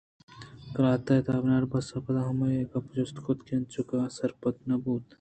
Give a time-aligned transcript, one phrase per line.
[0.73, 4.55] قلات ءِ تہا ؟بناربس ءَ پدا ہمائی ءِ گپ جست کُت انچو کہ آسر پد
[4.67, 5.03] نہ بوت